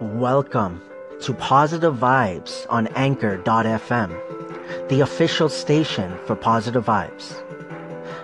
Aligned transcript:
Welcome 0.00 0.82
to 1.20 1.32
Positive 1.34 1.94
Vibes 1.94 2.66
on 2.68 2.88
Anchor.fm, 2.96 4.88
the 4.88 5.00
official 5.02 5.48
station 5.48 6.18
for 6.26 6.34
Positive 6.34 6.84
Vibes. 6.84 7.40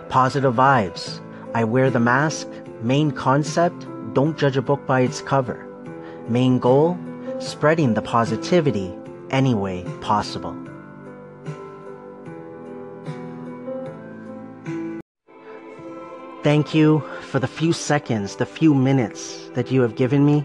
Positive 0.08 0.52
Vibes. 0.52 1.20
I 1.54 1.62
wear 1.62 1.88
the 1.88 2.00
mask. 2.00 2.48
Main 2.82 3.12
concept 3.12 3.86
don't 4.14 4.36
judge 4.36 4.56
a 4.56 4.62
book 4.62 4.84
by 4.84 5.02
its 5.02 5.22
cover. 5.22 5.64
Main 6.28 6.58
goal 6.58 6.98
spreading 7.38 7.94
the 7.94 8.02
positivity 8.02 8.92
any 9.30 9.54
way 9.54 9.84
possible. 10.00 10.56
Thank 16.42 16.74
you 16.74 17.04
for 17.20 17.38
the 17.38 17.46
few 17.46 17.72
seconds, 17.72 18.36
the 18.36 18.46
few 18.46 18.74
minutes 18.74 19.50
that 19.54 19.70
you 19.70 19.82
have 19.82 19.94
given 19.94 20.26
me. 20.26 20.44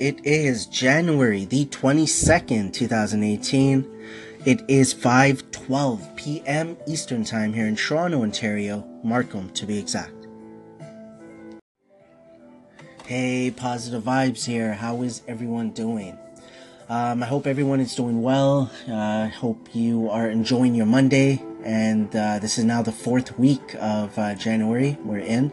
It 0.00 0.24
is 0.24 0.64
January 0.64 1.44
the 1.44 1.66
22nd, 1.66 2.72
2018. 2.72 3.84
It 4.46 4.62
is 4.66 4.94
5:12 4.94 6.16
p.m. 6.16 6.78
Eastern 6.86 7.22
Time 7.22 7.52
here 7.52 7.66
in 7.66 7.76
Toronto, 7.76 8.22
Ontario, 8.22 8.82
Markham 9.04 9.50
to 9.50 9.66
be 9.66 9.78
exact. 9.78 10.14
Hey, 13.04 13.50
positive 13.50 14.02
vibes 14.02 14.46
here. 14.46 14.72
How 14.72 15.02
is 15.02 15.20
everyone 15.28 15.72
doing? 15.72 16.16
Um, 16.88 17.22
I 17.22 17.26
hope 17.26 17.46
everyone 17.46 17.80
is 17.80 17.94
doing 17.94 18.22
well. 18.22 18.70
Uh, 18.88 18.94
I 18.94 19.26
hope 19.26 19.68
you 19.74 20.08
are 20.08 20.30
enjoying 20.30 20.74
your 20.74 20.86
Monday 20.86 21.42
and 21.62 22.08
uh, 22.16 22.38
this 22.38 22.56
is 22.56 22.64
now 22.64 22.80
the 22.80 22.92
fourth 22.92 23.38
week 23.38 23.76
of 23.78 24.18
uh, 24.18 24.34
January 24.34 24.96
we're 25.04 25.18
in. 25.18 25.52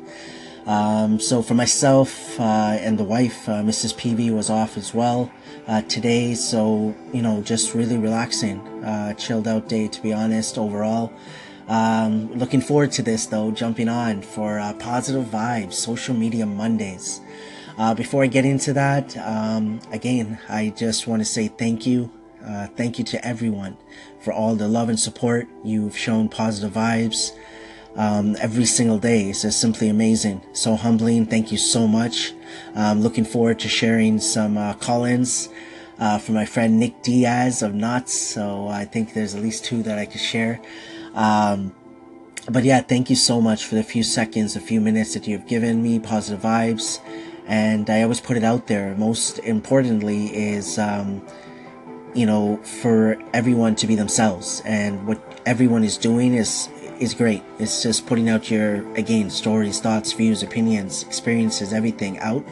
Um, 0.68 1.20
so 1.20 1.42
for 1.42 1.54
myself 1.54 2.40
uh, 2.40 2.78
and 2.80 3.00
the 3.00 3.04
wife, 3.04 3.48
uh, 3.48 3.64
Mrs. 3.64 3.96
PV 3.96 4.36
was 4.36 4.50
off 4.50 4.78
as 4.78 4.94
well 4.94 5.32
uh, 5.68 5.82
today. 5.84 6.36
So 6.36 6.94
you 7.14 7.22
know, 7.22 7.42
just 7.42 7.73
really 7.73 7.98
relaxing, 7.98 8.60
uh, 8.84 9.14
chilled 9.14 9.48
out 9.48 9.70
day 9.70 9.88
to 9.88 10.02
be 10.02 10.14
honest. 10.14 10.58
Overall, 10.58 11.12
um, 11.68 12.34
looking 12.38 12.62
forward 12.62 12.92
to 12.94 13.02
this 13.02 13.26
though. 13.26 13.50
Jumping 13.52 13.90
on 13.90 14.22
for 14.22 14.60
positive 14.78 15.26
vibes, 15.26 15.73
social 15.73 16.14
media 16.14 16.45
Mondays. 16.45 17.22
before 17.95 18.23
I 18.23 18.28
get 18.28 18.45
into 18.45 18.73
that, 18.73 19.16
um, 19.18 19.80
again, 19.92 20.40
I 20.50 20.70
just 20.76 21.08
want 21.08 21.22
to 21.22 21.26
say 21.26 21.48
thank 21.48 21.88
you 21.88 22.12
uh, 22.48 22.68
thank 22.76 22.98
you 22.98 23.04
to 23.04 23.28
everyone 23.28 23.78
for 24.20 24.32
all 24.32 24.56
the 24.56 24.68
love 24.68 24.90
and 24.90 25.00
support. 25.00 25.48
You've 25.64 25.98
shown 25.98 26.30
positive 26.30 26.73
vibes 26.73 27.32
um, 27.98 28.38
every 28.40 28.66
single 28.66 29.00
day. 29.00 29.30
It's 29.30 29.42
just 29.42 29.59
simply 29.59 29.90
amazing. 29.90 30.42
So 30.53 30.76
humbling. 30.76 31.26
Thank 31.26 31.52
you 31.52 31.58
so 31.58 31.88
much. 31.88 32.34
Um, 32.76 33.02
looking 33.02 33.26
forward 33.26 33.59
to 33.59 33.67
sharing 33.67 34.20
some 34.20 34.58
uh, 34.58 34.76
call 34.76 35.04
ins 35.04 35.50
uh, 36.00 36.20
from 36.20 36.36
my 36.36 36.45
friend 36.45 36.80
Nick 36.80 37.02
Diaz 37.02 37.62
of 37.62 37.73
Knots. 37.73 38.14
So 38.14 38.67
I 38.67 38.86
think 38.86 39.14
there's 39.14 39.36
at 39.36 39.42
least 39.42 39.66
two 39.66 39.84
that 39.84 39.98
I 39.98 40.06
could 40.06 40.22
share. 40.22 40.62
Um, 41.14 41.73
but 42.49 42.64
yeah, 42.64 42.82
thank 42.82 43.10
you 43.10 43.16
so 43.16 43.42
much 43.42 43.66
for 43.66 43.76
the 43.76 43.83
few 43.83 44.04
seconds, 44.04 44.55
a 44.55 44.61
few 44.61 44.80
minutes 44.80 45.14
that 45.16 45.27
you've 45.27 45.48
given 45.48 45.83
me, 45.83 46.00
positive 46.00 46.42
vibes. 46.42 47.00
And 47.48 47.89
I 47.89 48.04
always 48.04 48.21
put 48.21 48.38
it 48.38 48.44
out 48.44 48.67
there. 48.67 48.95
Most 48.95 49.39
importantly 49.39 50.27
is, 50.27 50.77
um, 50.77 51.26
you 52.14 52.26
know, 52.26 52.58
for 52.58 53.17
everyone 53.33 53.76
to 53.77 53.88
be 53.88 53.95
themselves. 53.95 54.61
And 54.66 55.08
what 55.08 55.42
everyone 55.45 55.83
is 55.83 55.98
doing 55.98 56.33
is 56.36 56.70
is 56.99 57.13
great. 57.13 57.43
It's 57.59 57.83
just 57.83 58.05
putting 58.05 58.30
out 58.30 58.49
your 58.49 58.89
again 58.95 59.30
stories, 59.30 59.80
thoughts, 59.80 60.13
views, 60.13 60.43
opinions, 60.43 61.03
experiences, 61.03 61.73
everything 61.73 62.19
out, 62.19 62.43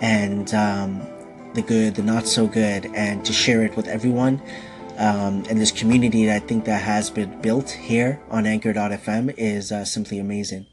and 0.00 0.52
um, 0.54 1.06
the 1.54 1.62
good, 1.62 1.94
the 1.94 2.02
not 2.02 2.26
so 2.26 2.46
good, 2.46 2.86
and 2.94 3.24
to 3.24 3.32
share 3.32 3.62
it 3.64 3.76
with 3.76 3.88
everyone. 3.88 4.40
Um, 4.98 5.44
and 5.48 5.58
this 5.58 5.72
community 5.72 6.26
that 6.26 6.42
I 6.42 6.46
think 6.46 6.66
that 6.66 6.82
has 6.82 7.10
been 7.10 7.40
built 7.40 7.70
here 7.70 8.20
on 8.30 8.44
Anchor.fm 8.44 9.34
is 9.38 9.72
uh, 9.72 9.84
simply 9.84 10.18
amazing. 10.18 10.66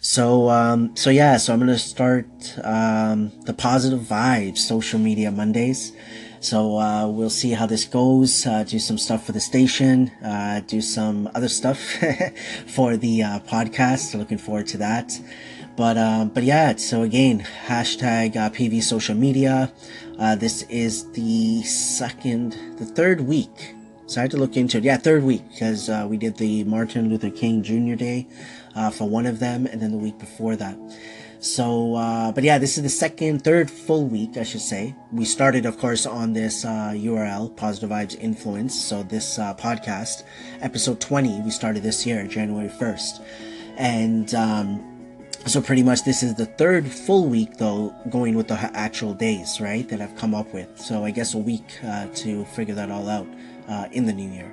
So, 0.00 0.48
um, 0.48 0.96
so 0.96 1.10
yeah, 1.10 1.36
so 1.36 1.52
I'm 1.52 1.58
gonna 1.58 1.78
start 1.78 2.26
um, 2.64 3.32
the 3.42 3.52
positive 3.52 4.00
vibes 4.00 4.58
social 4.58 4.98
media 4.98 5.30
Mondays. 5.30 5.92
So 6.40 6.78
uh, 6.78 7.06
we'll 7.06 7.28
see 7.28 7.50
how 7.50 7.66
this 7.66 7.84
goes. 7.84 8.46
Uh, 8.46 8.64
do 8.64 8.78
some 8.78 8.96
stuff 8.96 9.26
for 9.26 9.32
the 9.32 9.40
station. 9.40 10.10
Uh, 10.24 10.60
do 10.66 10.80
some 10.80 11.28
other 11.34 11.48
stuff 11.48 11.78
for 12.66 12.96
the 12.96 13.22
uh, 13.22 13.40
podcast. 13.40 14.18
Looking 14.18 14.38
forward 14.38 14.66
to 14.68 14.78
that. 14.78 15.20
But 15.76 15.98
um, 15.98 16.30
but 16.30 16.42
yeah. 16.44 16.76
So 16.76 17.02
again, 17.02 17.40
hashtag 17.66 18.36
uh, 18.36 18.48
PV 18.48 18.82
social 18.82 19.14
media. 19.14 19.70
Uh, 20.18 20.34
this 20.34 20.62
is 20.62 21.12
the 21.12 21.62
second, 21.62 22.52
the 22.78 22.86
third 22.86 23.20
week. 23.20 23.74
So 24.06 24.20
I 24.20 24.22
had 24.22 24.30
to 24.30 24.38
look 24.38 24.56
into 24.56 24.78
it. 24.78 24.84
Yeah, 24.84 24.96
third 24.96 25.22
week 25.22 25.42
because 25.50 25.90
we 26.08 26.16
did 26.16 26.38
the 26.38 26.64
Martin 26.64 27.10
Luther 27.10 27.30
King 27.30 27.62
Jr. 27.62 27.96
Day 27.96 28.26
for 28.92 29.08
one 29.08 29.26
of 29.26 29.40
them, 29.40 29.66
and 29.66 29.80
then 29.80 29.92
the 29.92 29.98
week 29.98 30.18
before 30.18 30.56
that. 30.56 30.76
So, 31.40 31.94
uh, 31.94 32.32
but 32.32 32.44
yeah, 32.44 32.58
this 32.58 32.76
is 32.76 32.82
the 32.82 32.90
second, 32.90 33.42
third 33.42 33.70
full 33.70 34.06
week, 34.06 34.36
I 34.36 34.42
should 34.42 34.60
say. 34.60 34.94
We 35.10 35.24
started, 35.24 35.64
of 35.64 35.78
course, 35.78 36.04
on 36.04 36.34
this 36.34 36.66
uh, 36.66 36.92
URL, 36.94 37.56
Positive 37.56 37.88
Vibes 37.88 38.20
Influence. 38.20 38.78
So, 38.78 39.02
this 39.02 39.38
uh, 39.38 39.54
podcast, 39.54 40.24
episode 40.60 41.00
20, 41.00 41.40
we 41.40 41.50
started 41.50 41.82
this 41.82 42.04
year, 42.04 42.26
January 42.26 42.68
1st. 42.68 43.24
And 43.78 44.34
um, 44.34 44.84
so, 45.46 45.62
pretty 45.62 45.82
much, 45.82 46.04
this 46.04 46.22
is 46.22 46.34
the 46.34 46.44
third 46.44 46.86
full 46.86 47.26
week, 47.26 47.56
though, 47.56 47.94
going 48.10 48.34
with 48.34 48.48
the 48.48 48.56
actual 48.76 49.14
days, 49.14 49.62
right, 49.62 49.88
that 49.88 50.02
I've 50.02 50.16
come 50.16 50.34
up 50.34 50.52
with. 50.52 50.78
So, 50.78 51.06
I 51.06 51.10
guess 51.10 51.32
a 51.32 51.38
week 51.38 51.78
uh, 51.82 52.08
to 52.16 52.44
figure 52.44 52.74
that 52.74 52.90
all 52.90 53.08
out 53.08 53.26
uh, 53.66 53.88
in 53.92 54.04
the 54.04 54.12
new 54.12 54.28
year. 54.28 54.52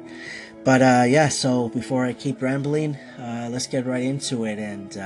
But 0.63 0.81
uh, 0.81 1.05
yeah, 1.07 1.29
so 1.29 1.69
before 1.69 2.05
I 2.05 2.11
keep 2.11 2.41
rambling, 2.41 2.95
uh 3.17 3.47
let's 3.49 3.67
get 3.67 3.85
right 3.85 4.03
into 4.03 4.43
it 4.43 4.59
and 4.59 4.97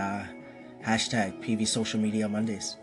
Hashtag 0.85 1.43
PV 1.43 1.67
Social 1.67 1.99
Media 1.99 2.27
Mondays. 2.27 2.75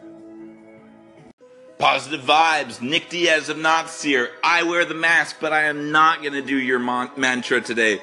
Positive 1.79 2.21
vibes. 2.21 2.81
Nick 2.81 3.09
Diaz 3.09 3.49
of 3.49 3.59
Knots 3.59 4.03
here. 4.03 4.31
I 4.43 4.63
wear 4.65 4.85
the 4.85 4.95
mask, 4.95 5.37
but 5.41 5.53
I 5.53 5.65
am 5.65 5.91
not 5.93 6.21
going 6.21 6.33
to 6.33 6.43
do 6.43 6.57
your 6.57 6.79
mon- 6.79 7.11
mantra 7.17 7.61
today. 7.61 8.01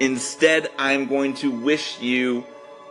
Instead, 0.00 0.68
I'm 0.78 1.06
going 1.06 1.34
to 1.34 1.50
wish 1.50 2.00
you 2.00 2.44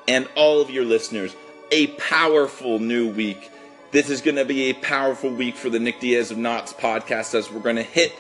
and 0.08 0.28
all 0.36 0.62
of 0.62 0.70
your 0.70 0.86
listeners 0.86 1.36
a 1.72 1.88
powerful 1.88 2.80
new 2.80 3.10
week. 3.10 3.52
This 3.92 4.10
is 4.10 4.22
going 4.22 4.38
to 4.38 4.46
be 4.46 4.70
a 4.70 4.74
powerful 4.74 5.30
week 5.30 5.56
for 5.56 5.70
the 5.70 5.80
Nick 5.80 6.00
Diaz 6.00 6.32
of 6.32 6.38
Knots 6.38 6.74
podcast 6.74 7.36
as 7.36 7.52
we're 7.52 7.62
going 7.62 7.76
to 7.76 7.84
hit, 7.84 8.14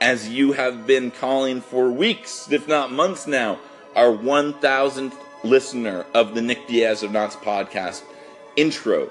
as 0.00 0.28
you 0.28 0.52
have 0.52 0.86
been 0.86 1.10
calling 1.10 1.60
for 1.60 1.90
weeks, 1.90 2.50
if 2.50 2.68
not 2.68 2.90
months 2.92 3.26
now, 3.26 3.58
our 3.94 4.12
1000th 4.12 5.12
listener 5.44 6.06
of 6.14 6.34
the 6.34 6.42
Nick 6.42 6.66
Diaz 6.66 7.02
of 7.02 7.12
Knots 7.12 7.36
podcast 7.36 8.02
intro. 8.56 9.10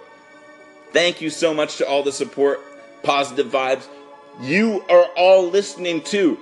Thank 0.92 1.22
you 1.22 1.30
so 1.30 1.54
much 1.54 1.78
to 1.78 1.88
all 1.88 2.04
the 2.04 2.12
support, 2.12 2.60
positive 3.04 3.48
vibes. 3.48 3.88
You 4.42 4.84
are 4.90 5.06
all 5.16 5.50
listening 5.50 6.02
to 6.04 6.38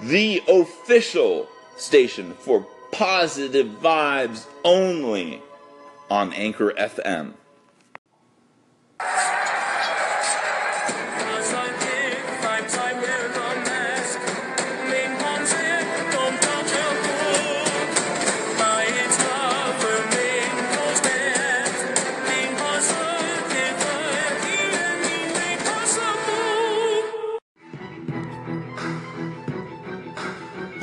the 0.00 0.42
official 0.48 1.48
station 1.76 2.34
for 2.34 2.66
positive 2.90 3.66
vibes 3.66 4.46
only 4.64 5.42
on 6.10 6.32
Anchor 6.32 6.72
FM. 6.72 7.32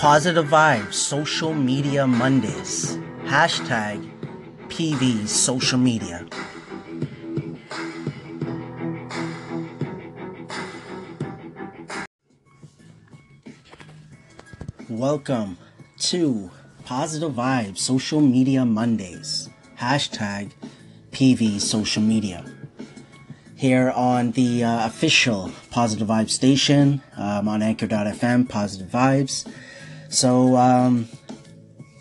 Positive 0.10 0.48
Vibes 0.48 0.96
Social 0.96 1.54
Media 1.54 2.08
Mondays. 2.08 2.98
Hashtag 3.26 4.10
PV 4.68 5.28
Social 5.28 5.78
Media. 5.78 6.26
Welcome 14.90 15.60
to 16.00 16.50
Positive 16.86 17.32
Vibes 17.32 17.78
Social 17.78 18.20
Media 18.20 18.66
Mondays. 18.66 19.48
Hashtag 19.78 20.54
PV 21.12 21.62
Social 21.62 22.02
Media 22.02 22.44
here 23.56 23.92
on 23.92 24.32
the 24.32 24.64
uh, 24.64 24.88
official 24.88 25.52
Positive 25.70 26.08
Vibes 26.08 26.32
station 26.32 27.04
um, 27.16 27.48
on 27.48 27.62
anchor.fm, 27.62 28.50
Positive 28.50 28.88
Vibes. 28.88 29.46
So, 30.10 30.56
um, 30.58 31.08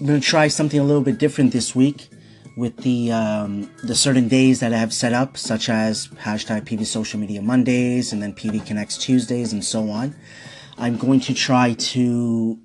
I'm 0.01 0.07
going 0.07 0.21
to 0.21 0.27
try 0.27 0.49
something 0.49 0.79
a 0.79 0.85
little 0.85 1.03
bit 1.03 1.19
different 1.19 1.53
this 1.53 1.75
week 1.75 2.09
with 2.57 2.77
the 2.79 3.13
um, 3.13 3.71
the 3.85 3.95
certain 3.95 4.29
days 4.29 4.61
that 4.61 4.73
I 4.73 4.79
have 4.79 4.93
set 4.93 5.13
up, 5.13 5.37
such 5.37 5.69
as 5.69 6.09
hashtag 6.09 6.65
PV 6.65 6.87
Social 6.87 7.21
Media 7.21 7.43
Mondays 7.43 8.13
and 8.13 8.23
then 8.23 8.33
PV 8.33 8.65
Connects 8.65 8.97
Tuesdays 8.97 9.53
and 9.53 9.65
so 9.65 9.91
on. 9.91 10.15
I'm 10.77 10.97
going 10.97 11.21
to 11.21 11.35
try 11.35 11.75
to 11.75 12.59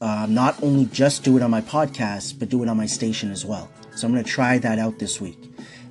uh, 0.00 0.26
not 0.28 0.62
only 0.62 0.86
just 0.86 1.24
do 1.24 1.36
it 1.36 1.42
on 1.42 1.50
my 1.50 1.60
podcast, 1.60 2.38
but 2.38 2.48
do 2.48 2.62
it 2.62 2.68
on 2.68 2.76
my 2.76 2.86
station 2.86 3.30
as 3.30 3.44
well. 3.44 3.68
So 3.96 4.06
I'm 4.06 4.12
going 4.12 4.24
to 4.24 4.30
try 4.30 4.58
that 4.58 4.78
out 4.78 4.98
this 4.98 5.20
week 5.20 5.38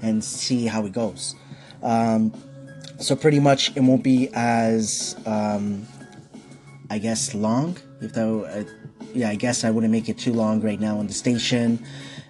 and 0.02 0.24
see 0.24 0.66
how 0.66 0.86
it 0.86 0.94
goes. 0.94 1.36
Um, 1.84 2.34
so 3.00 3.16
pretty 3.16 3.40
much 3.40 3.76
it 3.76 3.82
won't 3.82 4.04
be 4.04 4.30
as, 4.34 5.16
um, 5.26 5.86
I 6.90 6.98
guess, 7.00 7.34
long. 7.34 7.78
If 8.00 8.14
that, 8.14 8.28
uh, 8.28 8.87
yeah, 9.14 9.30
I 9.30 9.36
guess 9.36 9.64
I 9.64 9.72
wouldn't 9.72 9.92
make 9.92 10.10
it 10.10 10.18
too 10.18 10.34
long 10.34 10.62
right 10.62 10.80
now 10.80 10.98
on 10.98 11.08
the 11.08 11.14
station, 11.14 11.84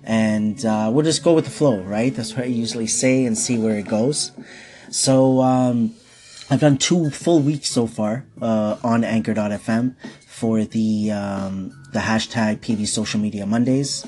and 0.03 0.63
uh, 0.65 0.89
we'll 0.93 1.05
just 1.05 1.23
go 1.23 1.33
with 1.33 1.45
the 1.45 1.51
flow, 1.51 1.81
right? 1.81 2.13
That's 2.15 2.33
what 2.35 2.43
I 2.45 2.47
usually 2.47 2.87
say 2.87 3.25
and 3.25 3.37
see 3.37 3.57
where 3.57 3.77
it 3.77 3.87
goes. 3.87 4.31
So 4.89 5.41
um, 5.41 5.95
I've 6.49 6.61
done 6.61 6.77
two 6.77 7.09
full 7.09 7.41
weeks 7.41 7.69
so 7.69 7.87
far 7.87 8.25
uh, 8.41 8.77
on 8.83 9.03
Anchor.fm 9.03 9.95
for 10.25 10.63
the 10.63 11.11
um, 11.11 11.73
the 11.91 11.99
hashtag 11.99 12.59
PV 12.59 12.87
Social 12.87 13.19
Media 13.19 13.45
Mondays, 13.45 14.05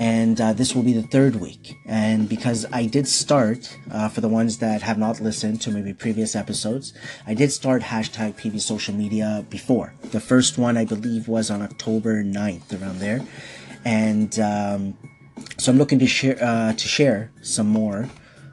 and 0.00 0.40
uh, 0.40 0.54
this 0.54 0.74
will 0.74 0.82
be 0.82 0.94
the 0.94 1.02
third 1.02 1.36
week. 1.36 1.76
And 1.84 2.26
because 2.26 2.64
I 2.72 2.86
did 2.86 3.06
start, 3.06 3.78
uh, 3.92 4.08
for 4.08 4.22
the 4.22 4.28
ones 4.28 4.56
that 4.58 4.80
have 4.80 4.96
not 4.96 5.20
listened 5.20 5.60
to 5.60 5.70
maybe 5.70 5.92
previous 5.92 6.34
episodes, 6.34 6.94
I 7.26 7.34
did 7.34 7.52
start 7.52 7.82
hashtag 7.82 8.34
PV 8.40 8.60
Social 8.62 8.94
Media 8.94 9.44
before. 9.50 9.92
The 10.10 10.18
first 10.20 10.56
one 10.56 10.78
I 10.78 10.86
believe 10.86 11.28
was 11.28 11.50
on 11.50 11.60
October 11.60 12.24
9th, 12.24 12.80
around 12.80 12.98
there, 12.98 13.20
and 13.84 14.38
um, 14.40 14.96
so 15.58 15.70
I'm 15.70 15.76
looking 15.76 15.98
to 15.98 16.06
share 16.06 16.42
uh, 16.42 16.72
to 16.72 16.88
share 16.88 17.30
some 17.42 17.68
more 17.68 18.08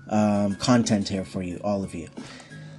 um, 0.09 0.55
content 0.55 1.07
here 1.07 1.23
for 1.23 1.41
you, 1.41 1.61
all 1.63 1.81
of 1.81 1.95
you. 1.95 2.09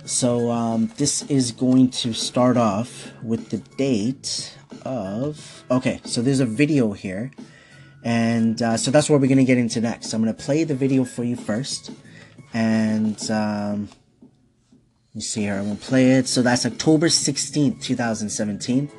So 0.04 0.50
um, 0.50 0.90
this 0.98 1.22
is 1.30 1.52
going 1.52 1.90
to 2.02 2.12
start 2.12 2.58
off 2.58 3.10
with 3.22 3.48
the 3.48 3.58
date 3.76 4.58
of. 4.82 5.64
Okay, 5.70 6.00
so 6.04 6.20
there's 6.20 6.40
a 6.40 6.46
video 6.46 6.92
here, 6.92 7.30
and 8.04 8.60
uh, 8.62 8.76
so 8.76 8.90
that's 8.90 9.10
what 9.10 9.20
we're 9.20 9.28
gonna 9.28 9.44
get 9.44 9.58
into 9.58 9.80
next. 9.80 10.12
I'm 10.12 10.22
gonna 10.22 10.34
play 10.34 10.64
the 10.64 10.74
video 10.74 11.04
for 11.04 11.24
you 11.24 11.36
first, 11.36 11.90
and 12.52 13.30
um, 13.30 13.88
me 15.18 15.22
see 15.22 15.42
here. 15.42 15.54
I'm 15.54 15.64
gonna 15.64 15.76
play 15.76 16.12
it. 16.12 16.28
So 16.28 16.42
that's 16.42 16.64
October 16.64 17.08
16th, 17.08 17.82
2017. 17.82 18.90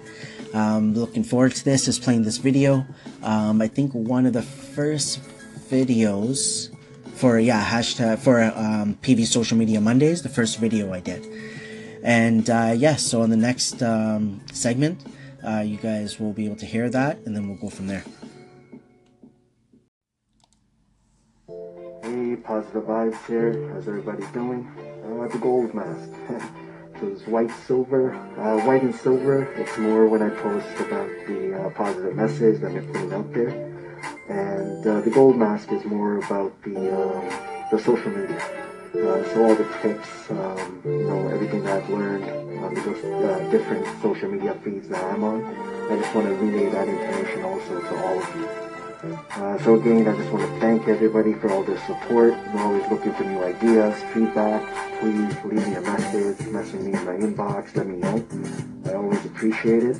Um, 0.53 0.93
looking 0.93 1.23
forward 1.23 1.55
to 1.55 1.63
this. 1.63 1.87
Is 1.87 1.97
playing 1.97 2.23
this 2.23 2.37
video. 2.37 2.85
Um, 3.23 3.61
I 3.61 3.67
think 3.67 3.93
one 3.93 4.25
of 4.25 4.33
the 4.33 4.41
first 4.41 5.21
videos 5.69 6.75
for 7.15 7.39
yeah 7.39 7.63
hashtag 7.63 8.19
for 8.19 8.43
um, 8.43 8.97
PV 9.01 9.25
Social 9.25 9.57
Media 9.57 9.79
Mondays, 9.79 10.21
the 10.21 10.29
first 10.29 10.59
video 10.59 10.93
I 10.93 10.99
did. 10.99 11.25
And 12.03 12.49
uh, 12.49 12.73
yeah, 12.75 12.95
so 12.95 13.21
on 13.21 13.29
the 13.29 13.37
next 13.37 13.81
um, 13.81 14.41
segment, 14.51 15.05
uh, 15.45 15.59
you 15.59 15.77
guys 15.77 16.19
will 16.19 16.33
be 16.33 16.45
able 16.45 16.55
to 16.57 16.65
hear 16.65 16.89
that, 16.89 17.17
and 17.25 17.35
then 17.35 17.47
we'll 17.47 17.57
go 17.57 17.69
from 17.69 17.87
there. 17.87 18.03
Positive 22.44 22.83
vibes 22.83 23.25
here. 23.27 23.71
How's 23.74 23.88
everybody 23.88 24.24
doing? 24.33 24.68
Uh, 25.03 25.27
the 25.27 25.38
gold 25.38 25.74
mask. 25.74 26.09
so 27.00 27.07
it's 27.07 27.27
white, 27.27 27.51
silver, 27.68 28.13
uh, 28.13 28.65
white 28.65 28.81
and 28.81 28.95
silver. 28.95 29.44
It's 29.53 29.77
more 29.77 30.07
when 30.07 30.21
I 30.21 30.30
post 30.30 30.68
about 30.80 31.09
the 31.27 31.62
uh, 31.62 31.69
positive 31.71 32.15
message 32.15 32.62
that 32.62 32.71
I'm 32.71 32.88
putting 32.88 33.13
out 33.13 33.33
there 33.33 33.69
and 34.30 34.86
uh, 34.86 35.01
the 35.01 35.09
gold 35.09 35.38
mask 35.38 35.71
is 35.71 35.83
more 35.86 36.18
about 36.19 36.53
the 36.63 36.77
um, 36.77 37.68
the 37.71 37.80
social 37.80 38.12
media. 38.12 38.39
Uh, 38.89 39.24
so 39.33 39.45
all 39.45 39.56
the 39.56 39.68
tips, 39.81 40.31
um, 40.31 40.81
you 40.83 41.03
know, 41.03 41.27
everything 41.30 41.63
that 41.63 41.83
I've 41.83 41.89
learned 41.89 42.24
on 42.63 42.74
the 42.74 43.31
uh, 43.31 43.51
different 43.51 43.85
social 44.01 44.30
media 44.30 44.53
feeds 44.63 44.88
that 44.89 45.03
I'm 45.03 45.24
on. 45.24 45.44
I 45.92 46.00
just 46.00 46.13
want 46.15 46.27
to 46.27 46.33
relay 46.33 46.69
that 46.71 46.88
information 46.88 47.44
also 47.44 47.80
to 47.80 48.06
all 48.06 48.21
of 48.21 48.35
you. 48.35 48.69
Uh, 49.01 49.57
so 49.59 49.75
again, 49.75 50.05
I 50.05 50.13
just 50.17 50.29
want 50.29 50.45
to 50.45 50.59
thank 50.59 50.89
everybody 50.89 51.33
for 51.33 51.49
all 51.51 51.63
their 51.63 51.79
support. 51.85 52.33
I'm 52.33 52.57
always 52.57 52.85
looking 52.91 53.13
for 53.13 53.23
new 53.23 53.41
ideas, 53.41 53.95
feedback. 54.13 54.61
Please 54.99 55.33
leave 55.45 55.65
me 55.67 55.75
a 55.75 55.81
message, 55.81 56.47
message 56.47 56.81
me 56.81 56.91
in 56.91 57.05
my 57.05 57.13
inbox, 57.13 57.73
let 57.77 57.87
me 57.87 57.95
know. 57.95 58.25
I 58.91 58.95
always 58.95 59.23
appreciate 59.25 59.83
it. 59.83 59.97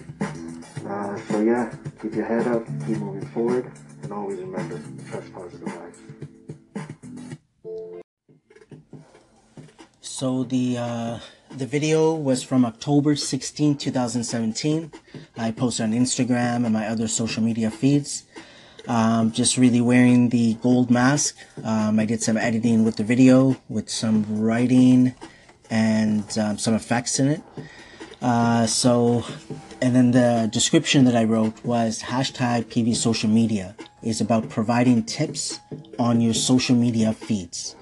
Uh, 0.85 1.17
so 1.29 1.39
yeah, 1.39 1.73
keep 2.01 2.13
your 2.13 2.25
head 2.25 2.45
up, 2.47 2.65
keep 2.85 2.97
moving 2.97 3.25
forward, 3.29 3.71
and 4.03 4.11
always 4.11 4.39
remember, 4.39 4.81
trust 5.09 5.33
positive 5.33 5.69
vibes. 5.69 5.95
So 10.01 10.43
the 10.43 10.77
uh, 10.77 11.19
the 11.51 11.65
video 11.65 12.13
was 12.13 12.43
from 12.43 12.65
October 12.65 13.15
16, 13.15 13.77
2017. 13.77 14.91
I 15.37 15.51
posted 15.51 15.85
on 15.85 15.93
Instagram 15.93 16.65
and 16.65 16.73
my 16.73 16.87
other 16.87 17.07
social 17.07 17.41
media 17.41 17.71
feeds. 17.71 18.25
Um, 18.87 19.31
just 19.31 19.57
really 19.57 19.81
wearing 19.81 20.29
the 20.29 20.55
gold 20.55 20.89
mask. 20.89 21.37
Um, 21.63 21.99
I 21.99 22.05
did 22.05 22.23
some 22.23 22.37
editing 22.37 22.85
with 22.85 22.95
the 22.95 23.03
video, 23.03 23.57
with 23.67 23.89
some 23.89 24.41
writing 24.41 25.13
and 25.69 26.25
um, 26.37 26.57
some 26.57 26.73
effects 26.73 27.19
in 27.19 27.27
it. 27.27 27.41
Uh, 28.21 28.65
so, 28.65 29.23
and 29.81 29.95
then 29.95 30.11
the 30.11 30.49
description 30.51 31.05
that 31.05 31.15
I 31.15 31.23
wrote 31.23 31.63
was 31.63 32.03
hashtag 32.03 32.65
PV 32.65 32.95
social 32.95 33.29
media 33.29 33.75
is 34.01 34.21
about 34.21 34.49
providing 34.49 35.03
tips 35.03 35.59
on 35.97 36.21
your 36.21 36.33
social 36.33 36.75
media 36.75 37.13
feeds, 37.13 37.75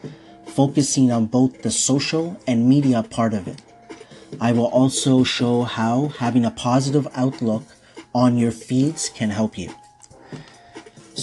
focusing 0.45 1.11
on 1.11 1.25
both 1.25 1.61
the 1.61 1.71
social 1.71 2.39
and 2.47 2.67
media 2.67 3.03
part 3.03 3.33
of 3.33 3.47
it. 3.47 3.61
I 4.41 4.51
will 4.51 4.67
also 4.67 5.23
show 5.23 5.63
how 5.63 6.09
having 6.19 6.45
a 6.45 6.51
positive 6.51 7.07
outlook 7.15 7.63
on 8.13 8.37
your 8.37 8.51
feeds 8.51 9.09
can 9.09 9.29
help 9.29 9.57
you. 9.57 9.73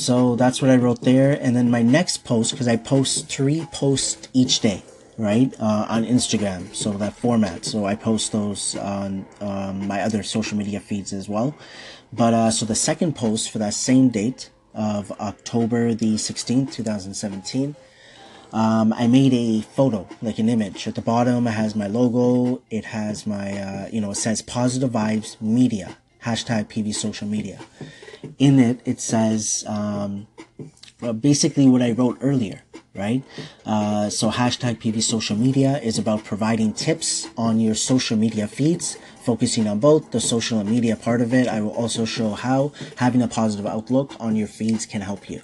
So 0.04 0.36
that's 0.36 0.60
what 0.60 0.70
I 0.70 0.76
wrote 0.76 1.00
there. 1.00 1.32
And 1.40 1.56
then 1.56 1.70
my 1.70 1.80
next 1.80 2.24
post, 2.24 2.50
because 2.50 2.68
I 2.68 2.76
post 2.76 3.26
three 3.26 3.66
posts 3.72 4.28
each 4.34 4.60
day 4.60 4.82
right 5.16 5.54
uh, 5.58 5.86
on 5.88 6.04
instagram. 6.04 6.74
So 6.74 6.92
that 6.92 7.14
format. 7.14 7.64
So 7.64 7.86
i 7.86 7.94
post 7.94 8.30
those 8.32 8.76
on 8.76 9.24
um, 9.40 9.88
my 9.88 10.02
other 10.02 10.22
social 10.22 10.58
media 10.58 10.78
feeds 10.78 11.14
as 11.14 11.26
well. 11.26 11.54
But 12.12 12.34
uh, 12.34 12.50
so 12.50 12.66
the 12.66 12.74
second 12.74 13.16
post 13.16 13.50
for 13.50 13.58
that 13.58 13.72
same 13.72 14.10
date 14.10 14.50
of 14.74 15.12
october 15.20 15.94
the 15.94 16.16
16th 16.16 16.72
2017 16.72 17.76
um, 18.52 18.92
i 18.94 19.06
made 19.06 19.32
a 19.32 19.60
photo 19.60 20.06
like 20.20 20.40
an 20.40 20.48
image. 20.48 20.86
At 20.86 20.96
the 20.96 21.00
bottom 21.00 21.46
it 21.46 21.52
has 21.52 21.74
my 21.76 21.86
logo. 21.86 22.60
It 22.70 22.84
has 22.86 23.26
my 23.26 23.52
uh, 23.56 23.88
you 23.90 24.02
know 24.02 24.10
it 24.10 24.16
says 24.16 24.42
positive 24.42 24.90
vibes 24.90 25.40
media. 25.40 25.96
Hashtag 26.24 26.68
pv 26.68 26.94
social 26.94 27.26
media 27.26 27.58
in 28.38 28.58
it 28.58 28.80
it 28.84 29.00
says 29.00 29.64
um, 29.66 30.26
basically 31.20 31.68
what 31.68 31.82
i 31.82 31.90
wrote 31.92 32.18
earlier 32.20 32.62
right? 32.94 33.22
Uh, 33.66 34.08
so 34.08 34.30
hashtag 34.30 34.78
PV 34.78 35.02
social 35.02 35.36
media 35.36 35.78
is 35.78 35.98
about 35.98 36.24
providing 36.24 36.72
tips 36.72 37.28
on 37.36 37.58
your 37.60 37.74
social 37.74 38.16
media 38.16 38.46
feeds, 38.46 38.96
focusing 39.24 39.66
on 39.66 39.80
both 39.80 40.10
the 40.12 40.20
social 40.20 40.62
media 40.64 40.96
part 40.96 41.20
of 41.20 41.34
it. 41.34 41.48
I 41.48 41.60
will 41.60 41.72
also 41.72 42.04
show 42.04 42.30
how 42.30 42.72
having 42.96 43.22
a 43.22 43.28
positive 43.28 43.66
outlook 43.66 44.14
on 44.20 44.36
your 44.36 44.48
feeds 44.48 44.86
can 44.86 45.00
help 45.00 45.28
you. 45.28 45.42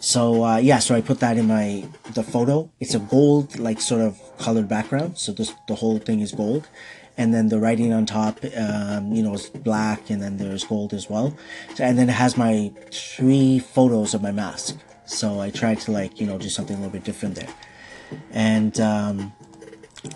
So 0.00 0.44
uh, 0.44 0.56
yeah, 0.56 0.80
so 0.80 0.96
I 0.96 1.00
put 1.00 1.20
that 1.20 1.38
in 1.38 1.46
my 1.46 1.86
the 2.14 2.24
photo. 2.24 2.68
It's 2.80 2.94
a 2.94 2.98
gold 2.98 3.56
like 3.58 3.80
sort 3.80 4.00
of 4.00 4.18
colored 4.38 4.68
background, 4.68 5.16
so 5.16 5.30
this 5.30 5.54
the 5.68 5.76
whole 5.76 5.98
thing 5.98 6.18
is 6.18 6.32
gold, 6.32 6.68
and 7.16 7.34
then 7.34 7.48
the 7.48 7.58
writing 7.58 7.92
on 7.92 8.06
top, 8.06 8.40
um, 8.56 9.12
you 9.12 9.22
know, 9.22 9.34
is 9.34 9.50
black, 9.50 10.10
and 10.10 10.22
then 10.22 10.38
there's 10.38 10.64
gold 10.64 10.94
as 10.94 11.10
well. 11.10 11.36
So, 11.74 11.84
and 11.84 11.98
then 11.98 12.08
it 12.08 12.12
has 12.12 12.36
my 12.36 12.72
three 12.90 13.58
photos 13.58 14.14
of 14.14 14.22
my 14.22 14.32
mask. 14.32 14.78
So 15.04 15.40
I 15.40 15.50
tried 15.50 15.80
to 15.80 15.92
like, 15.92 16.20
you 16.20 16.26
know, 16.26 16.38
do 16.38 16.48
something 16.48 16.76
a 16.76 16.78
little 16.78 16.92
bit 16.92 17.04
different 17.04 17.34
there. 17.34 17.54
And 18.30 18.78
um, 18.80 19.32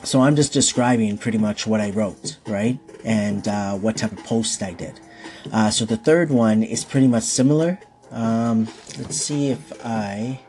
so 0.03 0.23
I'm 0.23 0.37
just 0.37 0.53
describing 0.53 1.19
pretty 1.19 1.39
much 1.39 1.67
what 1.67 1.81
I 1.81 1.91
wrote, 1.91 2.39
right? 2.47 2.79
And 3.05 3.47
uh, 3.47 3.75
what 3.75 3.97
type 3.97 4.13
of 4.13 4.25
post 4.25 4.63
I 4.63 4.73
did. 4.73 5.01
Uh, 5.53 5.71
so 5.71 5.85
the 5.85 5.97
third 5.97 6.31
one 6.31 6.63
is 6.63 6.85
pretty 6.85 7.09
much 7.09 7.25
similar. 7.25 7.79
Um, 8.11 8.69
let's 8.99 9.17
see 9.17 9.51
if 9.51 9.73
I 9.85 10.41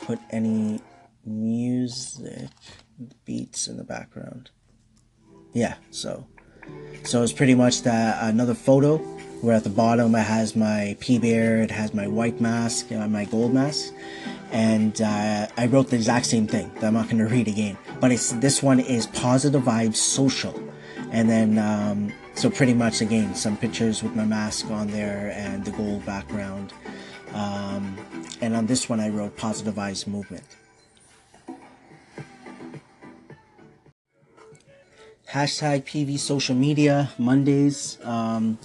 put 0.00 0.18
any 0.30 0.80
music 1.24 2.50
beats 3.24 3.68
in 3.68 3.76
the 3.76 3.84
background. 3.84 4.50
Yeah, 5.54 5.76
so 5.90 6.26
so 7.04 7.22
it's 7.22 7.32
pretty 7.32 7.54
much 7.54 7.82
that 7.82 8.18
another 8.22 8.54
photo 8.54 8.98
where 9.40 9.54
at 9.54 9.62
the 9.62 9.70
bottom 9.70 10.14
it 10.14 10.22
has 10.22 10.56
my 10.56 10.96
P 11.00 11.18
Bear, 11.18 11.62
it 11.62 11.70
has 11.70 11.94
my 11.94 12.08
white 12.08 12.40
mask, 12.40 12.90
and 12.90 13.12
my 13.12 13.24
gold 13.24 13.54
mask, 13.54 13.92
and 14.50 15.00
uh, 15.00 15.46
I 15.56 15.66
wrote 15.66 15.90
the 15.90 15.96
exact 15.96 16.26
same 16.26 16.48
thing 16.48 16.72
that 16.74 16.84
I'm 16.84 16.94
not 16.94 17.04
going 17.04 17.18
to 17.26 17.26
read 17.26 17.46
again. 17.46 17.78
But 18.00 18.10
it's 18.10 18.32
this 18.32 18.62
one 18.62 18.80
is 18.80 19.06
positive 19.06 19.62
vibes 19.62 19.96
social, 19.96 20.60
and 21.12 21.30
then 21.30 21.58
um, 21.58 22.12
so 22.34 22.50
pretty 22.50 22.74
much 22.74 23.00
again 23.00 23.36
some 23.36 23.56
pictures 23.56 24.02
with 24.02 24.16
my 24.16 24.24
mask 24.24 24.70
on 24.72 24.88
there 24.88 25.32
and 25.36 25.64
the 25.64 25.70
gold 25.70 26.04
background. 26.04 26.72
Um, 27.32 27.96
and 28.40 28.56
on 28.56 28.66
this 28.66 28.88
one 28.88 28.98
I 28.98 29.08
wrote 29.08 29.36
positive 29.36 29.74
vibes 29.74 30.06
movement. 30.06 30.44
Hashtag 35.34 35.82
PV 35.82 36.16
social 36.20 36.54
media 36.54 37.10
Mondays. 37.18 37.98
Um, 38.04 38.56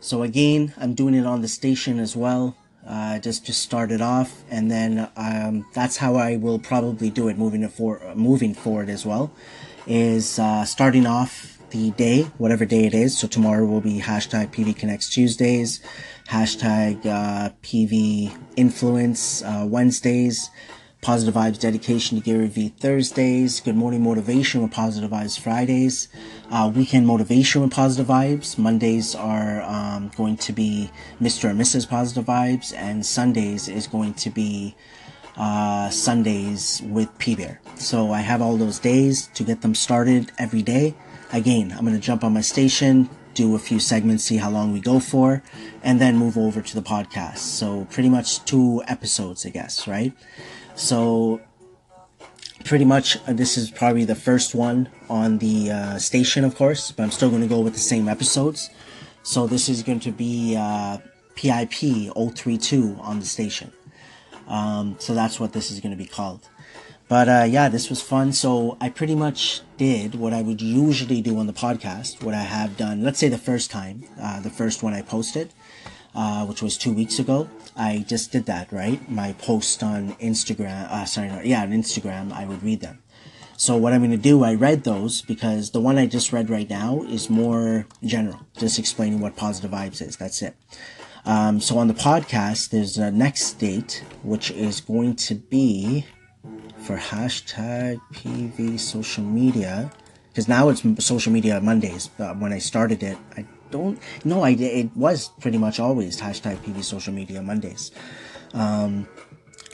so 0.00 0.22
again, 0.22 0.74
I'm 0.76 0.92
doing 0.92 1.14
it 1.14 1.24
on 1.24 1.40
the 1.40 1.48
station 1.48 1.98
as 1.98 2.14
well. 2.14 2.58
Uh, 2.86 3.18
just 3.20 3.46
just 3.46 3.72
it 3.90 4.02
off, 4.02 4.44
and 4.50 4.70
then 4.70 5.08
um, 5.16 5.64
that's 5.72 5.96
how 5.96 6.16
I 6.16 6.36
will 6.36 6.58
probably 6.58 7.08
do 7.08 7.28
it 7.28 7.38
moving 7.38 7.66
for 7.70 8.02
moving 8.14 8.52
forward 8.52 8.90
as 8.90 9.06
well. 9.06 9.32
Is 9.86 10.38
uh, 10.38 10.66
starting 10.66 11.06
off 11.06 11.56
the 11.70 11.90
day, 11.92 12.24
whatever 12.36 12.66
day 12.66 12.84
it 12.84 12.92
is. 12.92 13.16
So 13.16 13.26
tomorrow 13.26 13.64
will 13.64 13.80
be 13.80 14.00
hashtag 14.00 14.52
PV 14.52 14.76
Connects 14.76 15.08
Tuesdays, 15.08 15.80
hashtag 16.28 17.06
uh, 17.06 17.48
PV 17.62 18.36
Influence 18.56 19.42
uh, 19.42 19.64
Wednesdays, 19.66 20.50
Positive 21.00 21.34
Vibes 21.34 21.58
Dedication 21.58 22.18
to 22.18 22.24
Gary 22.24 22.46
Vee 22.46 22.68
Thursdays, 22.68 23.60
Good 23.60 23.74
Morning 23.74 24.02
Motivation 24.02 24.60
with 24.60 24.70
Positive 24.70 25.10
Vibes 25.10 25.40
Fridays, 25.40 26.08
uh, 26.50 26.70
Weekend 26.74 27.06
Motivation 27.06 27.62
with 27.62 27.70
Positive 27.70 28.06
Vibes. 28.06 28.58
Mondays 28.58 29.14
are 29.14 29.62
um, 29.62 30.10
going 30.14 30.36
to 30.36 30.52
be 30.52 30.90
Mr. 31.18 31.48
and 31.48 31.58
Mrs. 31.58 31.88
Positive 31.88 32.26
Vibes, 32.26 32.74
and 32.76 33.06
Sundays 33.06 33.66
is 33.66 33.86
going 33.86 34.12
to 34.14 34.28
be 34.28 34.76
uh, 35.38 35.88
Sundays 35.88 36.82
with 36.84 37.08
P 37.16 37.34
Bear. 37.34 37.62
So 37.76 38.12
I 38.12 38.20
have 38.20 38.42
all 38.42 38.58
those 38.58 38.78
days 38.78 39.28
to 39.28 39.42
get 39.42 39.62
them 39.62 39.74
started 39.74 40.32
every 40.38 40.62
day. 40.62 40.94
Again, 41.32 41.72
I'm 41.72 41.86
going 41.86 41.94
to 41.94 42.00
jump 42.00 42.24
on 42.24 42.34
my 42.34 42.42
station, 42.42 43.08
do 43.32 43.54
a 43.54 43.58
few 43.58 43.80
segments, 43.80 44.24
see 44.24 44.36
how 44.36 44.50
long 44.50 44.70
we 44.70 44.80
go 44.80 45.00
for, 45.00 45.42
and 45.82 45.98
then 45.98 46.18
move 46.18 46.36
over 46.36 46.60
to 46.60 46.74
the 46.74 46.82
podcast. 46.82 47.38
So 47.38 47.86
pretty 47.90 48.10
much 48.10 48.44
two 48.44 48.82
episodes, 48.86 49.46
I 49.46 49.48
guess, 49.48 49.88
right? 49.88 50.12
So 50.74 51.40
pretty 52.64 52.84
much 52.84 53.16
uh, 53.26 53.32
this 53.32 53.56
is 53.56 53.70
probably 53.70 54.04
the 54.04 54.14
first 54.14 54.54
one 54.54 54.88
on 55.08 55.38
the 55.38 55.70
uh, 55.70 55.98
station, 55.98 56.44
of 56.44 56.54
course, 56.54 56.92
but 56.92 57.02
I'm 57.02 57.10
still 57.10 57.30
going 57.30 57.42
to 57.42 57.48
go 57.48 57.60
with 57.60 57.74
the 57.74 57.80
same 57.80 58.08
episodes. 58.08 58.70
So 59.22 59.46
this 59.46 59.68
is 59.68 59.82
going 59.82 60.00
to 60.00 60.12
be 60.12 60.56
uh, 60.56 60.98
PIP 61.34 62.12
032 62.14 62.98
on 63.00 63.20
the 63.20 63.26
station. 63.26 63.72
Um, 64.48 64.96
so 64.98 65.14
that's 65.14 65.38
what 65.38 65.52
this 65.52 65.70
is 65.70 65.80
going 65.80 65.92
to 65.92 65.96
be 65.96 66.06
called. 66.06 66.48
But 67.08 67.28
uh, 67.28 67.46
yeah, 67.48 67.68
this 67.68 67.90
was 67.90 68.00
fun. 68.00 68.32
So 68.32 68.76
I 68.80 68.88
pretty 68.88 69.16
much 69.16 69.62
did 69.76 70.14
what 70.14 70.32
I 70.32 70.42
would 70.42 70.62
usually 70.62 71.20
do 71.20 71.38
on 71.38 71.46
the 71.46 71.52
podcast, 71.52 72.22
what 72.22 72.34
I 72.34 72.42
have 72.42 72.76
done, 72.76 73.02
let's 73.02 73.18
say 73.18 73.28
the 73.28 73.38
first 73.38 73.70
time, 73.70 74.04
uh, 74.20 74.40
the 74.40 74.50
first 74.50 74.82
one 74.82 74.94
I 74.94 75.02
posted, 75.02 75.52
uh, 76.14 76.46
which 76.46 76.62
was 76.62 76.76
two 76.76 76.92
weeks 76.92 77.18
ago. 77.18 77.48
I 77.76 78.04
just 78.06 78.32
did 78.32 78.46
that, 78.46 78.72
right? 78.72 79.10
My 79.10 79.32
post 79.34 79.82
on 79.82 80.14
Instagram, 80.14 80.90
uh, 80.90 81.04
sorry, 81.04 81.28
no, 81.28 81.40
yeah, 81.42 81.62
on 81.62 81.70
Instagram, 81.70 82.32
I 82.32 82.44
would 82.44 82.62
read 82.62 82.80
them. 82.80 83.02
So 83.56 83.76
what 83.76 83.92
I'm 83.92 84.00
going 84.00 84.10
to 84.10 84.16
do, 84.16 84.42
I 84.42 84.54
read 84.54 84.84
those 84.84 85.20
because 85.20 85.72
the 85.72 85.80
one 85.80 85.98
I 85.98 86.06
just 86.06 86.32
read 86.32 86.48
right 86.48 86.68
now 86.68 87.02
is 87.02 87.28
more 87.28 87.86
general, 88.02 88.40
just 88.56 88.78
explaining 88.78 89.20
what 89.20 89.36
positive 89.36 89.70
vibes 89.70 90.00
is. 90.00 90.16
That's 90.16 90.40
it. 90.40 90.56
Um, 91.26 91.60
so 91.60 91.76
on 91.76 91.86
the 91.86 91.94
podcast, 91.94 92.70
there's 92.70 92.96
a 92.96 93.10
next 93.10 93.58
date, 93.58 94.02
which 94.22 94.50
is 94.50 94.80
going 94.80 95.16
to 95.16 95.34
be 95.34 96.06
for 96.78 96.96
hashtag 96.96 98.00
PV 98.14 98.80
social 98.80 99.24
media, 99.24 99.92
because 100.28 100.48
now 100.48 100.70
it's 100.70 100.82
social 101.04 101.30
media 101.32 101.60
Mondays. 101.60 102.08
But 102.16 102.38
when 102.38 102.54
I 102.54 102.58
started 102.58 103.02
it, 103.02 103.18
I 103.36 103.44
don't 103.70 103.98
no 104.24 104.42
I 104.42 104.50
it 104.50 104.96
was 104.96 105.28
pretty 105.40 105.58
much 105.58 105.80
always 105.80 106.20
hashtag 106.20 106.56
PV 106.58 106.84
social 106.84 107.12
media 107.12 107.42
Mondays. 107.42 107.92
Um, 108.54 109.08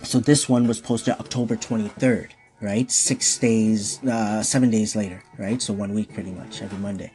so 0.02 0.20
this 0.20 0.48
one 0.48 0.66
was 0.66 0.80
posted 0.80 1.14
October 1.14 1.56
23rd, 1.56 2.30
right? 2.60 2.90
Six 2.90 3.38
days, 3.38 4.02
uh, 4.04 4.42
seven 4.42 4.70
days 4.70 4.94
later, 4.94 5.22
right? 5.38 5.60
So 5.60 5.72
one 5.72 5.94
week 5.94 6.12
pretty 6.12 6.32
much 6.32 6.62
every 6.62 6.78
Monday. 6.78 7.12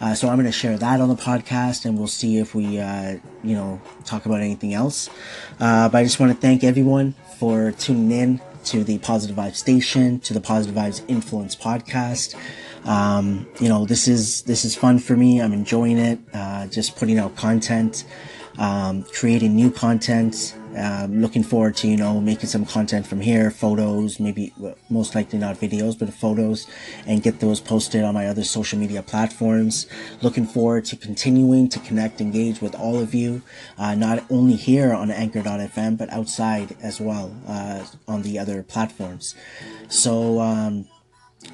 Uh, 0.00 0.14
so 0.14 0.28
I'm 0.28 0.36
going 0.36 0.46
to 0.46 0.52
share 0.52 0.76
that 0.76 1.00
on 1.00 1.08
the 1.08 1.14
podcast 1.14 1.86
and 1.86 1.96
we'll 1.96 2.08
see 2.08 2.38
if 2.38 2.54
we, 2.54 2.78
uh, 2.78 3.18
you 3.42 3.54
know, 3.54 3.80
talk 4.04 4.26
about 4.26 4.40
anything 4.40 4.74
else. 4.74 5.08
Uh, 5.58 5.88
but 5.88 5.98
I 5.98 6.04
just 6.04 6.20
want 6.20 6.32
to 6.32 6.38
thank 6.38 6.64
everyone 6.64 7.14
for 7.38 7.72
tuning 7.72 8.10
in 8.10 8.40
to 8.66 8.84
the 8.84 8.98
Positive 8.98 9.36
Vibes 9.36 9.56
Station, 9.56 10.20
to 10.20 10.34
the 10.34 10.40
Positive 10.40 10.74
Vibes 10.74 11.02
Influence 11.08 11.54
podcast. 11.54 12.34
Um, 12.84 13.46
you 13.60 13.68
know, 13.68 13.84
this 13.84 14.06
is 14.08 14.42
this 14.42 14.64
is 14.64 14.76
fun 14.76 14.98
for 14.98 15.16
me. 15.16 15.40
I'm 15.40 15.52
enjoying 15.52 15.98
it. 15.98 16.18
Uh, 16.32 16.66
just 16.66 16.96
putting 16.96 17.18
out 17.18 17.36
content, 17.36 18.04
um, 18.58 19.04
creating 19.12 19.54
new 19.54 19.70
content. 19.70 20.54
Um, 20.76 21.20
looking 21.20 21.42
forward 21.42 21.76
to 21.76 21.88
you 21.88 21.96
know 21.96 22.20
making 22.20 22.48
some 22.48 22.66
content 22.66 23.06
from 23.06 23.20
here, 23.20 23.50
photos, 23.50 24.20
maybe 24.20 24.52
most 24.90 25.14
likely 25.14 25.38
not 25.38 25.56
videos, 25.56 25.98
but 25.98 26.12
photos, 26.12 26.66
and 27.06 27.22
get 27.22 27.40
those 27.40 27.60
posted 27.60 28.04
on 28.04 28.14
my 28.14 28.26
other 28.26 28.44
social 28.44 28.78
media 28.78 29.02
platforms. 29.02 29.86
Looking 30.22 30.46
forward 30.46 30.84
to 30.86 30.96
continuing 30.96 31.68
to 31.70 31.78
connect, 31.80 32.20
engage 32.20 32.60
with 32.60 32.74
all 32.74 32.98
of 32.98 33.14
you, 33.14 33.42
uh, 33.78 33.94
not 33.94 34.24
only 34.30 34.56
here 34.56 34.92
on 34.92 35.10
Anchor.fm 35.10 35.96
but 35.96 36.10
outside 36.10 36.76
as 36.82 37.00
well 37.00 37.34
uh, 37.48 37.84
on 38.06 38.22
the 38.22 38.38
other 38.38 38.62
platforms. 38.62 39.34
So. 39.88 40.40
Um, 40.40 40.86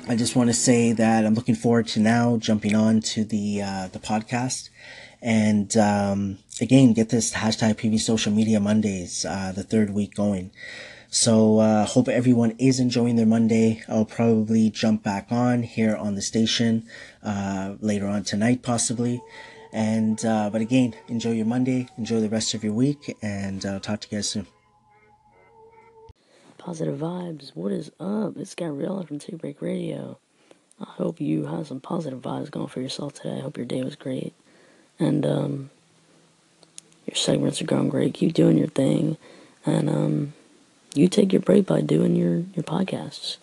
I 0.08 0.16
just 0.16 0.34
want 0.34 0.50
to 0.50 0.54
say 0.54 0.92
that 0.92 1.24
I'm 1.24 1.34
looking 1.34 1.54
forward 1.54 1.86
to 1.88 2.00
now 2.00 2.36
jumping 2.36 2.74
on 2.74 3.00
to 3.12 3.24
the 3.24 3.62
uh, 3.62 3.88
the 3.92 3.98
podcast, 3.98 4.68
and 5.20 5.74
um, 5.76 6.38
again 6.60 6.92
get 6.92 7.10
this 7.10 7.32
hashtag 7.32 7.74
PV 7.74 8.00
Social 8.00 8.32
Media 8.32 8.60
Mondays, 8.60 9.24
uh, 9.24 9.52
the 9.54 9.62
third 9.62 9.90
week 9.90 10.14
going. 10.14 10.50
So 11.08 11.58
uh, 11.58 11.84
hope 11.84 12.08
everyone 12.08 12.52
is 12.58 12.80
enjoying 12.80 13.16
their 13.16 13.26
Monday. 13.26 13.82
I'll 13.86 14.06
probably 14.06 14.70
jump 14.70 15.02
back 15.02 15.26
on 15.30 15.62
here 15.62 15.94
on 15.94 16.14
the 16.14 16.22
station 16.22 16.86
uh, 17.22 17.74
later 17.80 18.06
on 18.06 18.24
tonight, 18.24 18.62
possibly. 18.62 19.22
And 19.72 20.24
uh, 20.24 20.50
but 20.50 20.60
again, 20.60 20.94
enjoy 21.08 21.32
your 21.32 21.46
Monday, 21.46 21.88
enjoy 21.96 22.20
the 22.20 22.28
rest 22.28 22.54
of 22.54 22.64
your 22.64 22.72
week, 22.72 23.16
and 23.22 23.64
I'll 23.64 23.80
talk 23.80 24.00
to 24.00 24.08
you 24.10 24.18
guys 24.18 24.28
soon. 24.28 24.46
Positive 26.64 26.96
vibes. 26.96 27.50
What 27.56 27.72
is 27.72 27.90
up? 27.98 28.36
It's 28.36 28.54
Gabriella 28.54 29.04
from 29.04 29.18
Take 29.18 29.38
Break 29.38 29.60
Radio. 29.60 30.18
I 30.80 30.84
hope 30.84 31.20
you 31.20 31.46
have 31.46 31.66
some 31.66 31.80
positive 31.80 32.20
vibes 32.20 32.52
going 32.52 32.68
for 32.68 32.80
yourself 32.80 33.14
today. 33.14 33.38
I 33.38 33.40
hope 33.40 33.56
your 33.56 33.66
day 33.66 33.82
was 33.82 33.96
great. 33.96 34.32
And 34.96 35.26
um, 35.26 35.70
your 37.04 37.16
segments 37.16 37.60
are 37.60 37.64
going 37.64 37.88
great. 37.88 38.14
Keep 38.14 38.34
doing 38.34 38.56
your 38.56 38.68
thing. 38.68 39.16
And 39.66 39.90
um, 39.90 40.34
you 40.94 41.08
take 41.08 41.32
your 41.32 41.42
break 41.42 41.66
by 41.66 41.80
doing 41.80 42.14
your, 42.14 42.44
your 42.54 42.62
podcasts. 42.62 43.38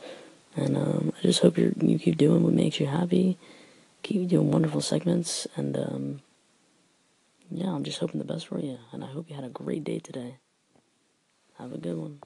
And 0.56 0.78
um, 0.78 1.12
I 1.20 1.22
just 1.22 1.42
hope 1.42 1.58
you 1.58 1.76
you 1.82 2.00
keep 2.00 2.16
doing 2.16 2.42
what 2.42 2.54
makes 2.54 2.80
you 2.80 2.88
happy. 2.88 3.38
Keep 4.02 4.30
doing 4.30 4.50
wonderful 4.50 4.80
segments. 4.80 5.46
And 5.58 5.76
um, 5.76 6.22
yeah, 7.52 7.68
I'm 7.68 7.84
just 7.84 8.00
hoping 8.00 8.20
the 8.20 8.34
best 8.34 8.48
for 8.48 8.62
you. 8.62 8.78
And 8.94 9.04
I 9.04 9.08
hope 9.08 9.30
you 9.30 9.36
had 9.36 9.44
a 9.44 9.50
great 9.50 9.84
day 9.84 10.00
today. 10.00 10.36
Have 11.58 11.74
a 11.74 11.78
good 11.78 11.98
one. 11.98 12.20